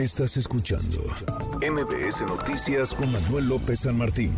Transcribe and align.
Estás 0.00 0.38
escuchando 0.38 0.98
MBS 1.60 2.22
Noticias 2.22 2.94
con 2.94 3.12
Manuel 3.12 3.48
López 3.50 3.80
San 3.80 3.98
Martín. 3.98 4.32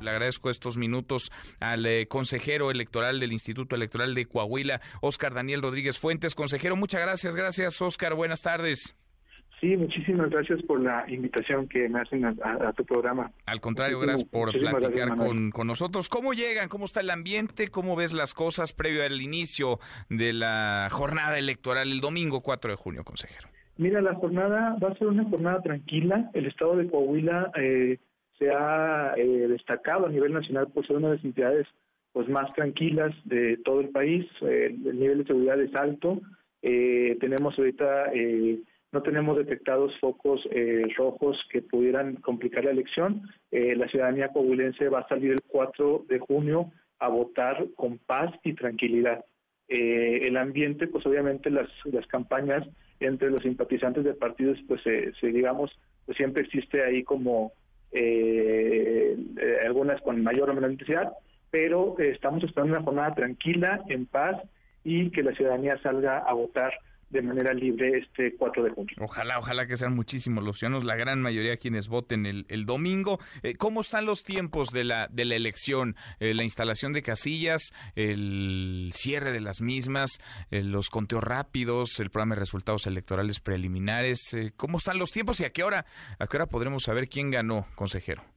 Le 0.00 0.08
agradezco 0.08 0.48
estos 0.48 0.78
minutos 0.78 1.30
al 1.60 1.84
eh, 1.84 2.08
consejero 2.08 2.70
electoral 2.70 3.20
del 3.20 3.34
Instituto 3.34 3.76
Electoral 3.76 4.14
de 4.14 4.24
Coahuila, 4.24 4.80
Oscar 5.02 5.34
Daniel 5.34 5.60
Rodríguez 5.60 5.98
Fuentes. 5.98 6.34
Consejero, 6.34 6.76
muchas 6.76 7.02
gracias. 7.02 7.36
Gracias, 7.36 7.82
Oscar. 7.82 8.14
Buenas 8.14 8.40
tardes. 8.40 8.96
Sí, 9.60 9.76
muchísimas 9.76 10.30
gracias 10.30 10.62
por 10.62 10.80
la 10.80 11.04
invitación 11.08 11.68
que 11.68 11.86
me 11.90 12.00
hacen 12.00 12.24
a, 12.24 12.72
tu 12.72 12.86
programa. 12.86 13.30
Al 13.46 13.60
contrario, 13.60 14.00
gracias 14.00 14.24
por 14.24 14.50
platicar 14.50 15.14
con, 15.14 15.50
con, 15.50 15.66
nosotros. 15.66 16.08
¿Cómo 16.08 16.32
llegan? 16.32 16.70
¿Cómo 16.70 16.86
está 16.86 17.00
el 17.00 17.10
ambiente? 17.10 17.68
¿Cómo 17.68 17.96
ves 17.96 18.14
las 18.14 18.32
cosas 18.32 18.72
previo 18.72 19.04
al 19.04 19.20
inicio 19.20 19.78
de 20.08 20.32
la 20.32 20.88
jornada 20.90 21.36
electoral 21.36 21.92
el 21.92 22.00
domingo 22.00 22.40
4 22.40 22.70
de 22.70 22.76
junio, 22.76 23.04
consejero? 23.04 23.50
Mira, 23.76 24.00
la 24.00 24.14
jornada 24.14 24.76
va 24.82 24.90
a 24.90 24.94
ser 24.98 25.08
una 25.08 25.24
jornada 25.24 25.60
tranquila. 25.60 26.30
El 26.32 26.46
estado 26.46 26.76
de 26.76 26.88
Coahuila 26.88 27.50
eh, 27.56 27.98
se 28.38 28.50
ha 28.50 29.14
eh, 29.16 29.48
destacado 29.48 30.06
a 30.06 30.10
nivel 30.10 30.32
nacional 30.32 30.68
por 30.68 30.86
ser 30.86 30.96
una 30.96 31.08
de 31.08 31.16
las 31.16 31.24
entidades 31.24 31.66
pues 32.12 32.28
más 32.28 32.52
tranquilas 32.54 33.12
de 33.24 33.56
todo 33.64 33.80
el 33.80 33.88
país. 33.88 34.26
el 34.42 35.00
nivel 35.00 35.18
de 35.18 35.24
seguridad 35.24 35.60
es 35.60 35.74
alto. 35.74 36.20
Eh, 36.62 37.16
tenemos 37.20 37.58
ahorita 37.58 38.12
no 38.92 39.02
tenemos 39.02 39.36
detectados 39.36 39.92
focos 39.98 40.48
rojos 40.96 41.36
que 41.50 41.60
pudieran 41.62 42.14
complicar 42.16 42.64
la 42.64 42.70
elección. 42.70 43.22
la 43.50 43.88
ciudadanía 43.88 44.28
coahuilense 44.28 44.88
va 44.88 45.00
a 45.00 45.08
salir 45.08 45.32
el 45.32 45.42
4 45.48 46.04
de 46.08 46.20
junio 46.20 46.70
a 47.00 47.08
votar 47.08 47.66
con 47.74 47.98
paz 47.98 48.30
y 48.44 48.54
tranquilidad. 48.54 49.24
El 49.68 50.36
ambiente, 50.36 50.86
pues 50.86 51.06
obviamente 51.06 51.50
las, 51.50 51.68
las 51.84 52.06
campañas 52.06 52.66
entre 53.00 53.30
los 53.30 53.42
simpatizantes 53.42 54.04
de 54.04 54.14
partidos, 54.14 54.58
pues 54.68 54.82
se, 54.82 55.26
digamos, 55.26 55.70
pues 56.06 56.16
siempre 56.16 56.42
existe 56.42 56.82
ahí 56.82 57.02
como 57.02 57.52
eh, 57.92 59.16
eh, 59.40 59.56
algunas 59.64 60.00
con 60.02 60.22
mayor 60.22 60.50
o 60.50 60.54
menor 60.54 60.72
intensidad, 60.72 61.12
pero 61.50 61.96
estamos 61.98 62.42
esperando 62.44 62.76
una 62.76 62.84
jornada 62.84 63.10
tranquila, 63.12 63.82
en 63.88 64.06
paz 64.06 64.36
y 64.82 65.10
que 65.10 65.22
la 65.22 65.34
ciudadanía 65.34 65.78
salga 65.82 66.18
a 66.18 66.32
votar 66.34 66.74
de 67.14 67.22
manera 67.22 67.54
libre 67.54 67.98
este 67.98 68.34
4 68.36 68.64
de 68.64 68.70
junio. 68.70 68.96
Ojalá, 69.00 69.38
ojalá 69.38 69.66
que 69.66 69.76
sean 69.76 69.94
muchísimos 69.94 70.44
los 70.44 70.58
ciudadanos, 70.58 70.84
la 70.84 70.96
gran 70.96 71.22
mayoría 71.22 71.56
quienes 71.56 71.88
voten 71.88 72.26
el, 72.26 72.66
domingo. 72.66 73.20
Eh, 73.42 73.54
¿Cómo 73.54 73.80
están 73.80 74.04
los 74.04 74.24
tiempos 74.24 74.70
de 74.70 74.84
la, 74.84 75.06
de 75.08 75.24
la 75.24 75.36
elección? 75.36 75.96
Eh, 76.18 76.34
la 76.34 76.42
instalación 76.42 76.92
de 76.92 77.02
casillas, 77.02 77.72
el 77.94 78.90
cierre 78.92 79.32
de 79.32 79.40
las 79.40 79.60
mismas, 79.60 80.18
eh, 80.50 80.62
los 80.62 80.90
conteos 80.90 81.22
rápidos, 81.22 82.00
el 82.00 82.10
programa 82.10 82.34
de 82.34 82.40
resultados 82.40 82.86
electorales 82.86 83.40
preliminares. 83.40 84.36
¿Cómo 84.56 84.78
están 84.78 84.98
los 84.98 85.12
tiempos 85.12 85.38
y 85.40 85.44
a 85.44 85.50
qué 85.50 85.62
hora, 85.62 85.86
a 86.18 86.26
qué 86.26 86.36
hora 86.36 86.46
podremos 86.46 86.82
saber 86.82 87.08
quién 87.08 87.30
ganó, 87.30 87.66
consejero? 87.76 88.33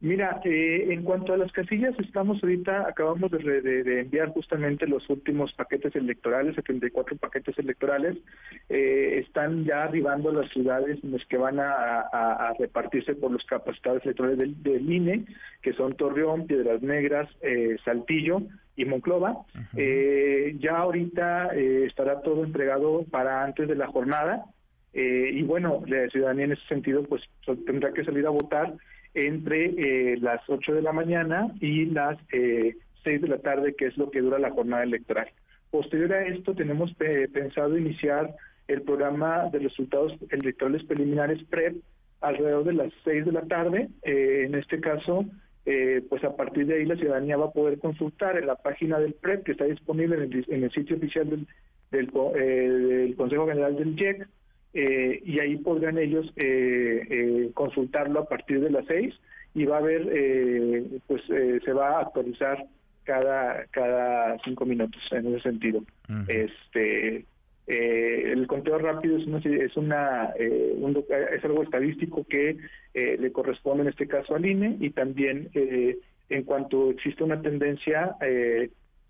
Mira, 0.00 0.42
eh, 0.44 0.88
en 0.90 1.04
cuanto 1.04 1.32
a 1.32 1.38
las 1.38 1.50
casillas, 1.52 1.94
estamos 1.98 2.42
ahorita, 2.42 2.86
acabamos 2.86 3.30
de, 3.30 4.00
enviar 4.00 4.28
justamente 4.28 4.86
los 4.86 5.08
últimos 5.08 5.54
paquetes 5.54 5.96
electorales, 5.96 6.54
74 6.54 7.16
paquetes 7.16 7.58
electorales, 7.58 8.18
eh, 8.68 9.22
están 9.26 9.64
ya 9.64 9.84
arribando 9.84 10.28
a 10.28 10.34
las 10.34 10.52
ciudades 10.52 10.98
en 11.02 11.12
las 11.12 11.24
que 11.26 11.38
van 11.38 11.58
a, 11.60 12.52
repartirse 12.58 13.14
por 13.14 13.30
los 13.30 13.44
capacitados 13.46 14.04
electorales 14.04 14.62
del, 14.62 14.92
INE, 14.92 15.24
que 15.62 15.72
son 15.72 15.92
Torreón, 15.92 16.46
Piedras 16.46 16.82
Negras, 16.82 17.28
eh, 17.40 17.76
Saltillo 17.84 18.42
y 18.76 18.84
Monclova. 18.84 19.46
ya 19.74 20.76
ahorita 20.76 21.54
estará 21.54 22.20
todo 22.20 22.44
entregado 22.44 23.04
para 23.10 23.44
antes 23.44 23.66
de 23.66 23.74
la 23.74 23.86
jornada, 23.86 24.44
y 24.98 25.42
bueno, 25.42 25.82
la 25.86 26.08
ciudadanía 26.08 26.46
en 26.46 26.52
ese 26.52 26.66
sentido 26.68 27.02
pues 27.02 27.22
tendrá 27.66 27.92
que 27.92 28.04
salir 28.04 28.26
a 28.26 28.30
votar 28.30 28.74
entre 29.16 29.64
eh, 29.76 30.16
las 30.20 30.42
8 30.48 30.74
de 30.74 30.82
la 30.82 30.92
mañana 30.92 31.48
y 31.60 31.86
las 31.86 32.18
eh, 32.32 32.76
6 33.02 33.22
de 33.22 33.28
la 33.28 33.38
tarde, 33.38 33.74
que 33.74 33.86
es 33.86 33.96
lo 33.96 34.10
que 34.10 34.20
dura 34.20 34.38
la 34.38 34.50
jornada 34.50 34.82
electoral. 34.82 35.28
Posterior 35.70 36.12
a 36.12 36.26
esto, 36.26 36.54
tenemos 36.54 36.94
pensado 36.94 37.76
iniciar 37.76 38.34
el 38.68 38.82
programa 38.82 39.48
de 39.50 39.60
resultados 39.60 40.12
electorales 40.30 40.84
preliminares 40.84 41.42
PREP 41.44 41.76
alrededor 42.20 42.64
de 42.64 42.72
las 42.74 42.92
6 43.04 43.24
de 43.24 43.32
la 43.32 43.42
tarde. 43.42 43.88
Eh, 44.02 44.44
en 44.46 44.54
este 44.54 44.80
caso, 44.80 45.24
eh, 45.64 46.02
pues 46.08 46.22
a 46.24 46.36
partir 46.36 46.66
de 46.66 46.76
ahí 46.76 46.84
la 46.84 46.96
ciudadanía 46.96 47.36
va 47.36 47.46
a 47.46 47.52
poder 47.52 47.78
consultar 47.78 48.36
en 48.36 48.46
la 48.46 48.56
página 48.56 48.98
del 48.98 49.14
PREP 49.14 49.44
que 49.44 49.52
está 49.52 49.64
disponible 49.64 50.16
en 50.16 50.62
el, 50.64 50.70
sitio 50.72 50.96
oficial 50.96 51.28
del, 51.30 51.46
del, 51.90 52.06
del 52.06 53.16
Consejo 53.16 53.46
General 53.46 53.76
del 53.76 53.98
IEC 53.98 54.28
eh, 54.74 55.22
y 55.24 55.40
ahí 55.40 55.56
podrán 55.56 55.98
ellos 55.98 56.26
eh, 56.36 57.02
eh, 57.08 57.50
consultarlo 57.54 58.20
a 58.20 58.28
partir 58.28 58.60
de 58.60 58.70
las 58.70 58.84
seis 58.86 59.14
y 59.54 59.64
va 59.64 59.76
a 59.76 59.80
haber, 59.80 60.02
pues 61.06 61.22
se 61.26 61.72
va 61.72 61.96
a 61.96 62.00
actualizar 62.02 62.62
cada 63.04 63.64
cada 63.70 64.36
cinco 64.44 64.66
minutos 64.66 65.00
en 65.12 65.28
ese 65.28 65.40
sentido. 65.44 65.82
Este 66.28 67.24
el 67.66 68.46
conteo 68.46 68.78
rápido 68.78 69.16
es 69.16 69.26
una, 69.26 69.38
es 69.38 69.76
una 69.78 70.34
es 70.36 71.42
algo 71.42 71.62
estadístico 71.62 72.26
que 72.28 72.58
le 72.92 73.32
corresponde 73.32 73.84
en 73.84 73.88
este 73.88 74.06
caso 74.06 74.34
al 74.34 74.44
INE 74.44 74.76
y 74.78 74.90
también 74.90 75.48
en 75.54 76.42
cuanto 76.42 76.90
existe 76.90 77.24
una 77.24 77.40
tendencia 77.40 78.14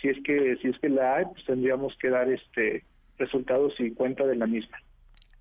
si 0.00 0.08
es 0.08 0.16
que 0.24 0.56
si 0.60 0.70
es 0.70 0.78
que 0.80 0.88
la 0.88 1.18
hay 1.18 1.24
pues 1.26 1.44
tendríamos 1.46 1.96
que 1.98 2.10
dar 2.10 2.28
este 2.28 2.82
resultados 3.16 3.74
y 3.78 3.92
cuenta 3.92 4.26
de 4.26 4.34
la 4.34 4.48
misma. 4.48 4.76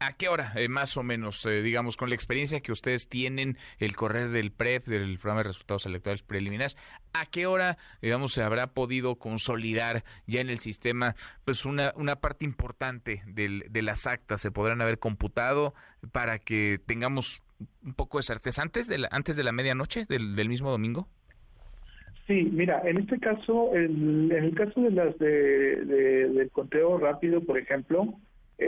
¿A 0.03 0.13
qué 0.13 0.29
hora, 0.29 0.51
eh, 0.55 0.67
más 0.67 0.97
o 0.97 1.03
menos, 1.03 1.45
eh, 1.45 1.61
digamos, 1.61 1.95
con 1.95 2.09
la 2.09 2.15
experiencia 2.15 2.59
que 2.59 2.71
ustedes 2.71 3.07
tienen, 3.07 3.55
el 3.77 3.95
correr 3.95 4.29
del 4.29 4.51
PREP, 4.51 4.87
del 4.87 5.19
programa 5.19 5.41
de 5.41 5.49
resultados 5.49 5.85
electorales 5.85 6.23
preliminares, 6.23 6.75
a 7.13 7.27
qué 7.27 7.45
hora, 7.45 7.77
digamos, 8.01 8.33
se 8.33 8.41
habrá 8.41 8.65
podido 8.73 9.17
consolidar 9.17 10.03
ya 10.25 10.41
en 10.41 10.49
el 10.49 10.57
sistema, 10.57 11.13
pues 11.45 11.65
una, 11.65 11.93
una 11.95 12.15
parte 12.15 12.45
importante 12.45 13.21
del, 13.27 13.65
de 13.69 13.83
las 13.83 14.07
actas 14.07 14.41
se 14.41 14.49
podrán 14.49 14.81
haber 14.81 14.97
computado 14.97 15.75
para 16.11 16.39
que 16.39 16.79
tengamos 16.83 17.43
un 17.85 17.93
poco 17.93 18.17
de 18.17 18.23
certeza 18.23 18.63
antes 18.63 18.87
de 18.87 18.97
la, 18.97 19.09
antes 19.11 19.35
de 19.35 19.43
la 19.43 19.51
medianoche 19.51 20.05
del, 20.09 20.49
mismo 20.49 20.71
domingo? 20.71 21.09
Sí, 22.25 22.49
mira, 22.51 22.81
en 22.85 22.99
este 23.01 23.19
caso, 23.19 23.75
en 23.75 24.31
el 24.31 24.55
caso 24.55 24.81
de 24.81 24.89
las 24.89 25.15
de, 25.19 25.75
del 25.85 26.49
conteo 26.49 26.97
rápido, 26.97 27.41
por 27.41 27.59
ejemplo, 27.59 28.15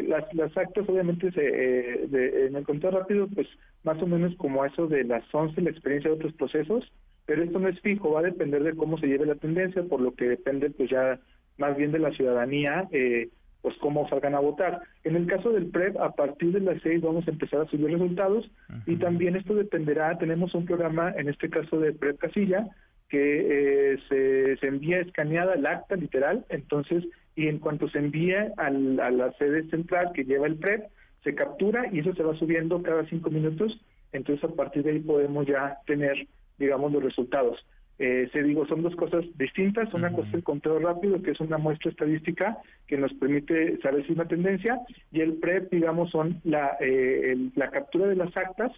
las, 0.02 0.34
las 0.34 0.56
actas 0.58 0.90
obviamente 0.90 1.32
se, 1.32 1.42
eh, 1.42 2.48
en 2.48 2.56
el 2.56 2.66
conteo 2.66 2.92
rápido, 2.92 3.28
pues 3.28 3.48
más 3.84 4.02
o 4.02 4.08
menos 4.08 4.36
como 4.38 4.66
eso 4.66 4.88
de 4.88 5.04
las 5.04 5.24
11, 5.32 5.62
la 5.62 5.70
experiencia 5.70 6.10
de 6.10 6.18
otros 6.18 6.34
procesos, 6.34 6.92
pero 7.26 7.44
esto 7.44 7.60
no 7.60 7.68
es 7.68 7.80
fijo, 7.82 8.12
va 8.12 8.22
a 8.22 8.24
depender 8.24 8.64
de 8.64 8.76
cómo 8.76 8.98
se 8.98 9.08
lleve 9.08 9.26
la 9.26 9.36
tendencia, 9.36 9.84
por 9.84 10.02
lo 10.02 10.14
que 10.16 10.26
depende 10.26 10.70
pues 10.72 10.90
ya 10.90 11.20
más 11.58 11.78
bien 11.78 11.92
de 11.92 12.00
la 12.00 12.12
ciudadanía, 12.12 12.88
eh, 12.92 13.30
pues 13.62 13.76
cómo 13.78 14.10
salgan 14.10 14.36
a 14.36 14.40
votar. 14.40 14.82
En 15.04 15.16
el 15.16 15.26
caso 15.26 15.52
del 15.52 15.68
PREP, 15.68 15.98
a 15.98 16.12
partir 16.12 16.52
de 16.52 16.60
las 16.60 16.82
6 16.82 17.02
vamos 17.02 17.28
a 17.28 17.32
empezar 17.32 17.62
a 17.62 17.66
subir 17.68 17.92
resultados 17.92 18.50
y 18.86 18.98
también 18.98 19.36
esto 19.36 19.56
dependerá, 19.56 20.18
tenemos 20.18 20.54
un 20.54 20.66
programa, 20.66 21.14
en 21.16 21.30
este 21.30 21.50
caso 21.50 21.80
de 21.80 21.94
PREP 21.94 22.18
Casilla, 22.18 22.68
que 23.14 24.00
se, 24.10 24.58
se 24.58 24.68
envía 24.68 25.00
escaneada 25.00 25.54
el 25.54 25.68
acta 25.68 25.96
literal, 25.96 26.46
entonces 26.50 27.04
y 27.36 27.48
en 27.48 27.60
cuanto 27.60 27.88
se 27.90 28.00
envía 28.00 28.52
a 28.58 28.72
la 28.72 29.32
sede 29.34 29.70
central 29.70 30.12
que 30.16 30.24
lleva 30.24 30.48
el 30.48 30.56
PREP, 30.56 30.86
se 31.24 31.36
captura 31.36 31.88
y 31.92 32.00
eso 32.00 32.16
se 32.16 32.24
va 32.24 32.36
subiendo 32.36 32.82
cada 32.82 33.06
cinco 33.06 33.30
minutos, 33.30 33.80
entonces 34.14 34.44
a 34.44 34.56
partir 34.56 34.82
de 34.82 34.94
ahí 34.94 35.00
podemos 35.00 35.46
ya 35.46 35.78
tener, 35.86 36.28
digamos, 36.58 36.92
los 36.92 37.04
resultados. 37.04 37.64
Eh, 38.00 38.32
se 38.34 38.42
digo, 38.42 38.66
son 38.66 38.82
dos 38.82 38.96
cosas 38.96 39.26
distintas, 39.38 39.94
una 39.94 40.12
cosa 40.12 40.30
es 40.30 40.34
el 40.34 40.44
conteo 40.44 40.80
rápido, 40.80 41.22
que 41.22 41.32
es 41.32 41.40
una 41.40 41.60
muestra 41.60 41.92
estadística 41.92 42.58
que 42.88 42.98
nos 42.98 43.14
permite 43.14 43.78
saber 43.82 44.06
si 44.08 44.12
es 44.12 44.18
una 44.18 44.28
tendencia, 44.28 44.80
y 45.12 45.22
el 45.22 45.34
PREP, 45.34 45.72
digamos, 45.72 46.10
son 46.10 46.42
la, 46.44 46.78
eh, 46.80 47.38
la 47.56 47.70
captura 47.70 48.08
de 48.08 48.16
las 48.16 48.36
actas 48.36 48.72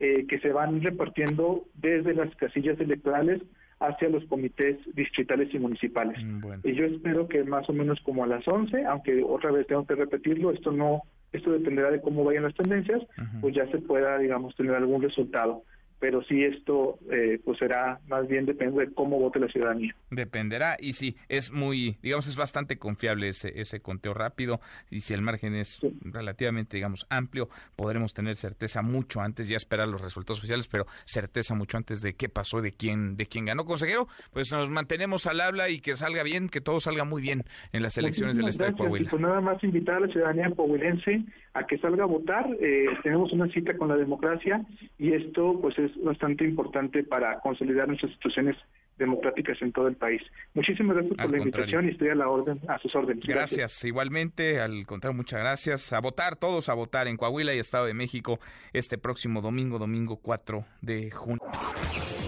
eh, 0.00 0.26
que 0.26 0.38
se 0.38 0.52
van 0.52 0.82
repartiendo 0.82 1.64
desde 1.74 2.14
las 2.14 2.34
casillas 2.36 2.78
electorales 2.78 3.40
hacia 3.80 4.08
los 4.08 4.24
comités 4.26 4.78
distritales 4.94 5.52
y 5.54 5.58
municipales. 5.58 6.22
Mm, 6.22 6.44
y 6.64 6.74
yo 6.74 6.84
espero 6.84 7.26
que 7.26 7.42
más 7.44 7.68
o 7.68 7.72
menos 7.72 7.98
como 8.00 8.24
a 8.24 8.26
las 8.26 8.46
11, 8.46 8.84
aunque 8.84 9.22
otra 9.22 9.50
vez 9.50 9.66
tengo 9.66 9.86
que 9.86 9.94
repetirlo, 9.94 10.52
esto 10.52 10.70
no 10.70 11.02
esto 11.32 11.52
dependerá 11.52 11.90
de 11.90 12.00
cómo 12.00 12.24
vayan 12.24 12.42
las 12.42 12.54
tendencias, 12.54 13.02
pues 13.40 13.54
ya 13.54 13.64
se 13.70 13.78
pueda, 13.78 14.18
digamos, 14.18 14.54
tener 14.56 14.74
algún 14.74 15.00
resultado. 15.00 15.62
Pero 16.00 16.22
sí 16.24 16.42
esto 16.42 16.98
eh, 17.12 17.38
pues 17.44 17.58
será 17.58 18.00
más 18.08 18.26
bien 18.26 18.46
depende 18.46 18.86
de 18.86 18.92
cómo 18.92 19.18
vote 19.18 19.38
la 19.38 19.48
ciudadanía. 19.48 19.94
Dependerá 20.10 20.76
y 20.80 20.94
sí, 20.94 21.16
es 21.28 21.52
muy, 21.52 21.98
digamos, 22.02 22.26
es 22.26 22.36
bastante 22.36 22.78
confiable 22.78 23.28
ese, 23.28 23.60
ese 23.60 23.80
conteo 23.80 24.14
rápido 24.14 24.60
y 24.90 25.00
si 25.00 25.14
el 25.14 25.22
margen 25.22 25.54
es 25.54 25.80
relativamente, 26.00 26.76
digamos, 26.76 27.06
amplio, 27.10 27.48
podremos 27.76 28.14
tener 28.14 28.34
certeza 28.36 28.82
mucho 28.82 29.20
antes, 29.20 29.48
ya 29.48 29.56
esperar 29.56 29.88
los 29.88 30.00
resultados 30.00 30.38
oficiales, 30.38 30.66
pero 30.66 30.86
certeza 31.04 31.54
mucho 31.54 31.76
antes 31.76 32.00
de 32.00 32.14
qué 32.14 32.28
pasó, 32.28 32.62
de 32.62 32.72
quién, 32.72 33.16
de 33.16 33.26
quién 33.26 33.44
ganó. 33.44 33.64
Consejero, 33.64 34.08
pues 34.32 34.50
nos 34.52 34.70
mantenemos 34.70 35.26
al 35.26 35.40
habla 35.40 35.68
y 35.68 35.80
que 35.80 35.94
salga 35.94 36.22
bien, 36.22 36.48
que 36.48 36.60
todo 36.60 36.80
salga 36.80 37.04
muy 37.04 37.20
bien 37.20 37.42
en 37.72 37.82
las 37.82 37.98
elecciones 37.98 38.36
del 38.36 38.48
Estado 38.48 38.72
de 38.72 38.78
Coahuila. 38.78 39.10
Pues 39.10 39.22
nada 39.22 39.40
más 39.40 39.62
invitar 39.62 39.96
a 39.96 40.00
la 40.00 40.08
ciudadanía 40.08 40.50
coahuilense 40.50 41.24
a 41.54 41.66
que 41.66 41.78
salga 41.78 42.04
a 42.04 42.06
votar. 42.06 42.46
Eh, 42.60 42.86
tenemos 43.02 43.32
una 43.32 43.48
cita 43.48 43.76
con 43.76 43.88
la 43.88 43.96
democracia 43.96 44.64
y 44.98 45.12
esto 45.12 45.58
pues 45.60 45.78
es 45.78 45.89
bastante 46.02 46.44
importante 46.44 47.02
para 47.04 47.38
consolidar 47.40 47.88
nuestras 47.88 48.10
instituciones 48.12 48.56
democráticas 49.00 49.60
en 49.62 49.72
todo 49.72 49.88
el 49.88 49.96
país. 49.96 50.22
Muchísimas 50.54 50.96
gracias 50.96 51.16
por 51.16 51.32
la 51.32 51.38
invitación 51.38 51.86
y 51.86 51.92
estoy 51.92 52.10
a 52.10 52.14
la 52.14 52.28
orden, 52.28 52.60
a 52.68 52.78
sus 52.78 52.94
órdenes. 52.94 53.24
Gracias. 53.26 53.84
igualmente, 53.84 54.60
al 54.60 54.86
contrario, 54.86 55.16
muchas 55.16 55.40
gracias. 55.40 55.92
A 55.92 56.00
votar, 56.00 56.36
todos 56.36 56.68
a 56.68 56.74
votar 56.74 57.08
en 57.08 57.16
Coahuila 57.16 57.54
y 57.54 57.58
Estado 57.58 57.86
de 57.86 57.94
México 57.94 58.38
este 58.72 58.98
próximo 58.98 59.40
domingo, 59.40 59.78
domingo 59.78 60.16
4 60.16 60.64
de 60.82 61.10
junio. 61.10 61.40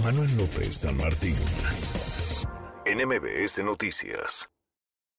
Manuel 0.02 0.30
López 0.36 0.74
San 0.74 0.96
Martín, 0.96 1.36
NMBS 2.86 3.62
Noticias. 3.62 4.48